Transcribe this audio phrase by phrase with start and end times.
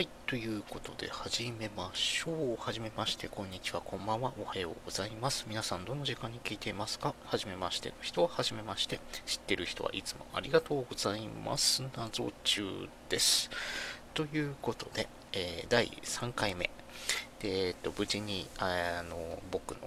[0.00, 2.56] はい、ということで始めましょう。
[2.58, 5.44] はじめまして、こんにちは、こんばんは、おはようございます。
[5.46, 7.14] 皆さん、どの時間に聞いていますか？
[7.26, 11.82] はじめましての人ははじめまして、知ってる人はいつもありがとうございます。
[11.98, 13.50] 謎中です。
[14.14, 16.70] ということで、えー第3回目。
[17.40, 19.80] で、えっと、無事に、あの、僕の、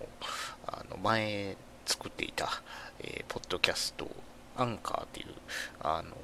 [0.67, 1.57] あの、前
[1.87, 2.61] 作っていた、
[2.99, 4.07] えーポッドキャスト、
[4.57, 5.33] アンカーっていう、
[5.79, 6.15] あの、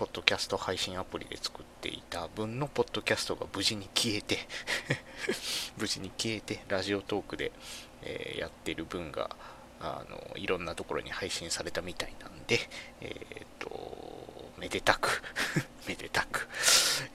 [0.00, 4.38] ポッドキャスト配信アプリで作っていた分のポッドキャストが無事に消えて
[5.76, 7.52] 無事に消えて、ラジオトークで、
[8.00, 9.36] えーやってる分が、
[9.78, 12.60] あの、いろんなところに配信されたみたいなんで、
[13.02, 13.08] え
[13.44, 15.22] っ、と、めでたく、
[15.86, 16.48] めでたく、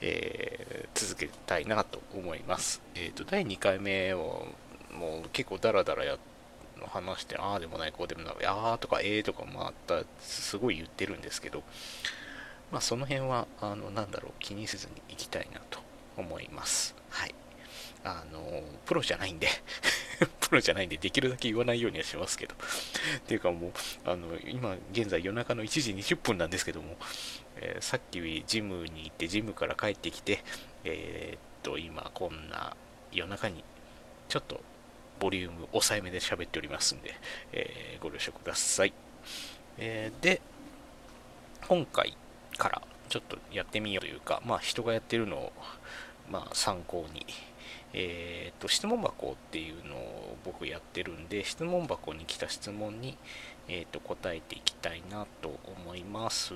[0.00, 2.80] えー続けたいなと思います。
[2.94, 4.46] えっ、と、第2回目を、
[4.92, 6.18] もう結構ダラダラや
[6.86, 11.64] 話して、ああでもない、こうでもない、ああとか、ええとか、また、すごい言ってるんですけど、
[12.70, 15.80] まあ、その辺は、あの、なんだろう、気にせずに行きたいなと
[16.16, 16.94] 思います。
[17.10, 17.34] はい。
[18.04, 19.48] あの、プロじゃないんで、
[20.40, 22.54] プロじゃないんで、できるだけ言わないようにはしますけど。
[22.54, 23.72] っていうかもう、
[24.04, 26.96] あの、今、現在夜中の1時20分なんですけども、
[27.56, 30.42] えーさっきジムに行って、ジムから帰ってきて、
[30.84, 32.76] えーっと、今、こんな
[33.12, 33.64] 夜中に、
[34.28, 34.60] ちょっと、
[35.20, 37.14] ボリューム抑えめで喋っておりますんで、
[37.52, 38.92] えーご了承ください。
[39.78, 40.40] えで、
[41.68, 42.16] 今回
[42.56, 45.52] からちょっとやってみようというか、まあ人がやってるのを、
[46.30, 47.26] まあ参考に、
[47.92, 53.16] えー、と質問箱っていうのを僕やってるんで、質問箱に来た質問に、
[53.68, 56.54] えー、と答えていきたいなと思います。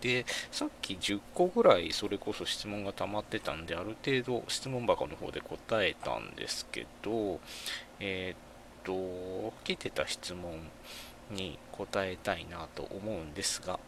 [0.00, 7.40] で、さっき10個ぐらいそれこそ質問が溜まってたんで、ある程度質問箱の方で答えたんですけど、
[8.00, 10.68] えっ、と、来てた質問
[11.30, 13.78] に答えたいなと思うんですが、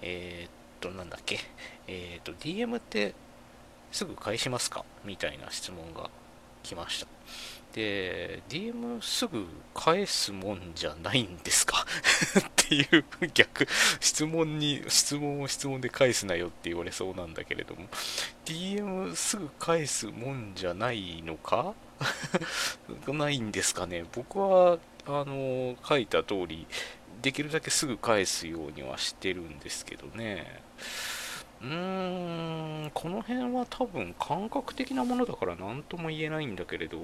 [0.00, 1.38] えーと、なんだっけ、
[1.86, 3.14] えーっと、DM って
[3.92, 4.84] すぐ返しますか？
[5.04, 6.10] みたいな質問が
[6.62, 7.06] 来ました。
[7.74, 11.84] で、DM すぐ返すもんじゃないんですか？
[12.40, 13.66] っていう逆、
[14.00, 17.88] 質問に、質問を質問で返すなよって言われそうなんだけれども、
[18.44, 21.74] DM すぐ返すもんじゃないのか？
[23.12, 24.04] ないんですかね？
[24.12, 26.66] 僕は、あの、書いた通り、
[27.22, 30.62] できるだけすぐ返すようにはしてるんですけどね。
[31.60, 36.98] うーん、この辺は多分感覚的なものだから何とも言えないんだけれど、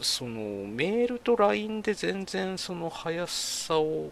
[0.00, 4.10] そのメールと LINE で全然その速さを、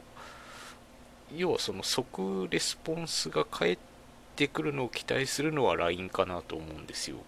[1.34, 3.78] 要はその即レスポンスが返っ
[4.37, 7.19] てくるのを期待するのは LINE かなと思うんですよ。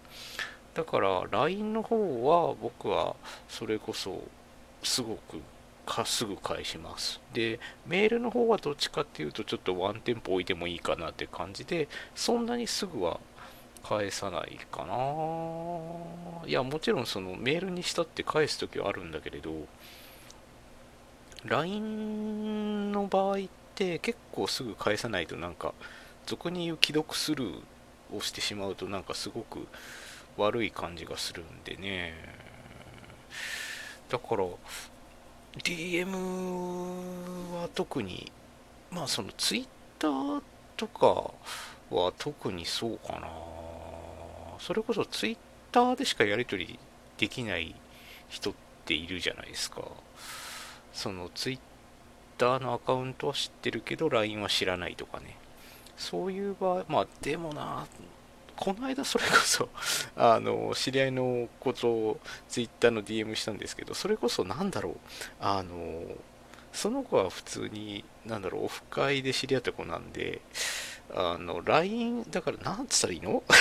[0.73, 3.15] だから LINE の方は僕は
[3.47, 4.23] それこそ
[4.81, 5.39] すごく
[5.85, 7.19] かすぐ返します。
[7.33, 13.19] で、メールの方はどっちかっていうとちょっとワンテンポ置いてもいいかなって感じで、そんなにすぐは
[13.83, 16.47] 返さないかな。
[16.47, 19.51] いや、もちろんそのメールにしたって返すときはあるんだけれど、
[21.45, 23.37] LINE の場合っ
[23.75, 25.73] て結構すぐ返さないとなんか、
[26.25, 27.61] 俗に言う既読スルー
[28.15, 29.67] をしてしまうとなんかすごく
[30.37, 32.13] 悪い感じがするんでね。
[34.09, 34.45] だから、
[35.61, 36.11] DM
[37.53, 38.31] は特に、
[38.91, 39.67] まあその Twitter
[40.77, 41.31] とか
[41.89, 43.27] は特にそうかな。
[44.59, 46.79] それこそ Twitter でしかやり取り
[47.17, 47.75] できない
[48.29, 48.53] 人っ
[48.85, 49.81] ているじゃないですか。
[50.93, 51.61] その Twitter
[52.59, 55.37] のアカウントは知ってるけど LINE は知らないとかね。
[55.97, 57.85] そういう場合、まあでもな、
[58.55, 59.69] この間それこそ、
[60.15, 62.19] あの、知り合いのことを
[62.49, 64.95] Twitter の DM したんですけど、それこそなんだろう、
[65.39, 66.03] あの、
[66.71, 70.41] その子は普通に、なんだろう、オフ会で知り合った子なんで、
[71.13, 73.43] あの、LINE、だから、なんつったらいいの？
[73.49, 73.51] あ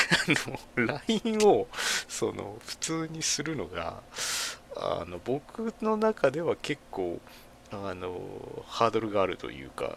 [0.77, 1.69] の、LINE を、
[2.09, 4.03] その、普通にするのが、
[4.77, 7.21] あの、僕の中では結構、
[7.71, 9.97] あの、ハードルがあるというか、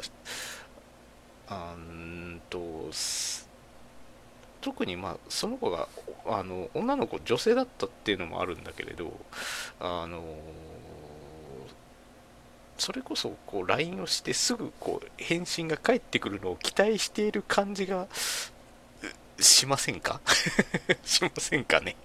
[1.47, 2.89] あんと、
[4.66, 5.88] 特にまあその子が
[6.26, 9.16] あの女の子女性だったっていうのもあるんだけれど
[9.79, 10.23] あの
[12.79, 18.08] それこそこう LINE をしてすぐこう返信が返ってくるのを期待している感じが
[19.40, 20.20] しませんか？
[21.06, 21.96] しませんかね？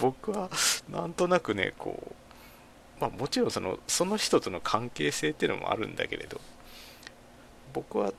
[0.00, 0.48] 僕は
[0.88, 2.02] なんとなくねこ
[2.98, 6.40] うまあもちろんそのその人との関係性っていうのもあるんだけれど
[7.74, 8.14] 僕は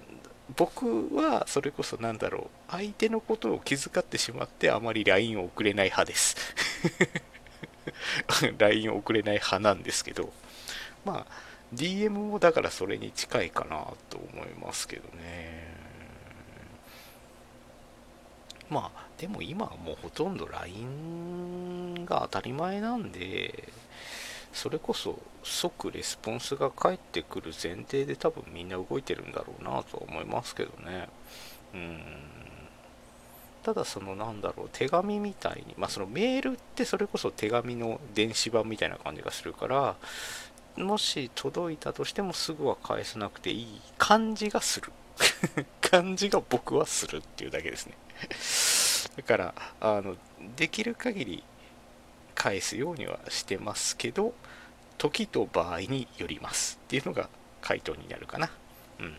[0.56, 6.36] 僕はそれこそなんだろう相手のことを気遣ってしまってあまり LINE を送れない派です。
[8.58, 10.32] LINE を送れない派なんですけど
[11.06, 15.76] まあ DM もだからそれに近いかなと思いますけどね。
[18.70, 23.70] まあでも今はもうほとんど LINE が当たり前なんで
[24.54, 31.08] それこそ即レスポンスが返ってくる前提で多分みんな動いてるんだろうなと思いますけどね。
[31.74, 32.02] うん。
[33.64, 39.96] ただそのなんだろう手紙みたいにまあそのメールってそれこそ手紙の電子版みたいな感じがするから
[40.78, 44.92] もし届いたとしてもすぐは返さなくていい感じがする。
[45.82, 47.98] 感じが僕はするっていうだけですね。
[49.18, 50.16] だからあの
[50.56, 51.44] できる限り
[52.38, 54.34] 返すようにはしてますけど
[55.00, 57.30] 時と場合によりますっていうのが
[57.62, 58.50] 回答になるかな。
[59.00, 59.14] うん。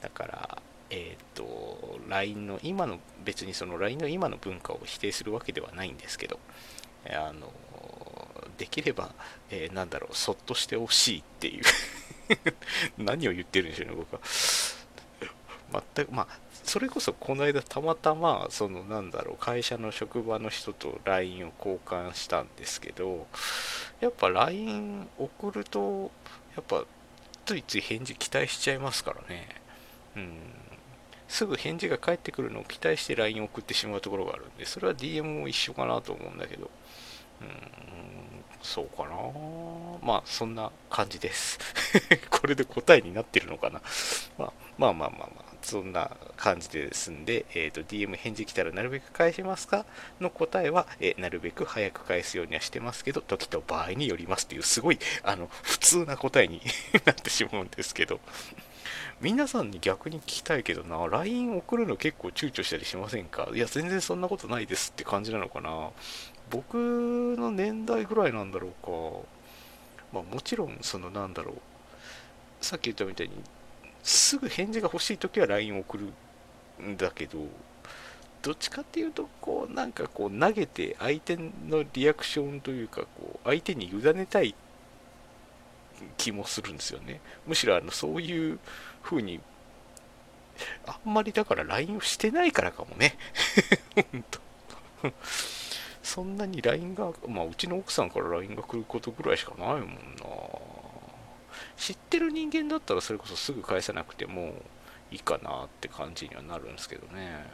[0.00, 6.38] だからえっ、ー、と LINE の今の別にその LINE の今の文化を否定するわけではないんですけど
[7.10, 7.52] あの
[8.56, 9.10] できれば、
[9.50, 11.62] えー、なんだろうそっとしてほしいっていう。
[12.98, 14.20] 何を言ってるんでしょうね僕は。
[15.72, 16.26] 全くまあ
[16.64, 23.26] それこそこの間たまたまそのなんだろう会社の職場の人と LINE を交換したんですけど
[24.00, 26.10] やっぱ LINE 送ると
[26.56, 26.84] やっぱ
[27.46, 29.48] ついつい返事期待しちゃいますからね。
[30.16, 30.32] うん。
[31.28, 36.70] すぐ返事が返ってくるのを期待して LINE 送ってしまうところがあるんでそれは DM も一緒かなと思うんだけど。
[37.40, 37.48] うん。
[38.62, 39.10] そうかな。
[40.02, 41.58] まあそんな感じです。
[42.30, 43.80] これで答えになってるのかな、
[44.36, 45.57] まあ、まあまあまあまあ。
[45.62, 49.84] そんな感じでですんで、えーと、DM 返事来たらなるべく返しますか
[50.20, 56.62] の答えは、えー、なるべく早く返すようにはしてますけど、時と場合によりますっていう、すごい、あの、普通な答えに
[57.04, 58.20] なってしまうんですけど、
[59.20, 63.48] 皆さんに逆に聞きたいけどな、LINE 送るの結構躊躇したりしませんか？
[63.52, 65.90] いや、全然そんなことないですって感じなのかな。
[66.50, 66.76] 僕
[67.36, 69.26] の年代ぐらいなんだろうか。
[70.12, 72.64] まあもちろん、そのなんだろう。
[72.64, 73.34] さっき言ったみたいに、
[74.02, 76.12] すぐ返事が欲しい時は LINE を送る
[76.84, 77.38] んだけど、
[78.42, 84.54] どっちかっていうと、こう、なんかこう、投げて相手のリアクションというか、こう、相手に委ねたい
[86.16, 87.20] 気もするんですよね。
[87.46, 88.58] むしろ、あの、そういう
[89.02, 89.40] 風に、
[90.86, 93.16] あんまりだから LINE をしてないからかもね。
[94.12, 94.40] 本当
[96.02, 100.16] そんなに LINE が、まあ、うちの奥さんから LINE が来ることぐらいしかないもん。
[101.76, 104.54] 知ってる人間だったらそれこそすぐ返さなくても
[105.10, 107.46] いいかなって感じにはなるんですけどね。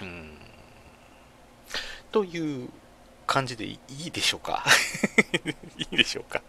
[0.00, 0.30] うん。
[2.10, 2.68] という
[3.26, 4.64] 感じでいいでしょうか？
[5.78, 6.42] いいでしょうか？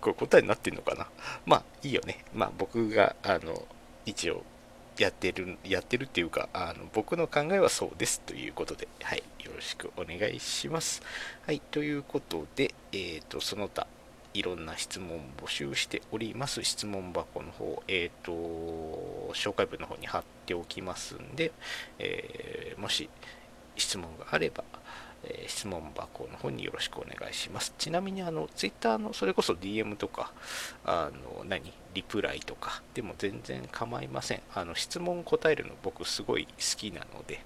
[0.00, 1.08] これ答えになってんのかな？
[1.46, 2.24] まあいいよね。
[2.34, 3.66] まあ僕があの
[4.06, 4.44] 一応
[4.98, 11.02] やってる、やってるっていうか、あの僕の考えはそうですということで、はい、よろしくお願いします。
[11.46, 13.86] はい、ということで、えっ、ー、と、その他、
[14.34, 16.62] いろんな質問募集しております。
[16.64, 21.52] 質問箱の方、えっ、ー、と、紹介文の方に貼っておきますんで、
[22.00, 23.08] えー、もし
[23.76, 24.64] 質問があれば、
[25.22, 27.74] えー、質問箱の方によろしくお願いします。
[27.78, 30.32] ちなみに、あの、ツイッターの、それこそ DM とか、
[30.84, 34.42] あの、何リプライとかでも全然構いません。
[34.52, 37.44] あの、質問答えるの僕すごい好きなので、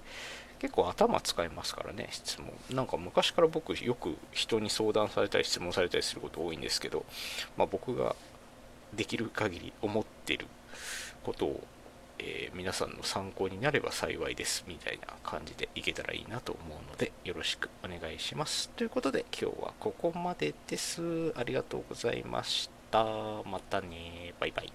[0.59, 2.51] 結構頭使いますからね、質問。
[2.75, 7.05] なんか昔から僕よく人に相談されたり質問されたりすること多いんですけど、
[7.57, 8.15] まあ、僕が
[8.93, 10.47] できる限り思ってる
[11.23, 11.63] ことを、
[12.19, 18.69] えー、皆さんの参考になれば幸いですみたいな感じでいけたらいいなと思うのでよろしくお願いします。
[18.69, 21.33] ということで今日はここまでです。
[21.37, 23.03] ありがとうございました。
[23.45, 24.33] またね。
[24.39, 24.73] バイバイ。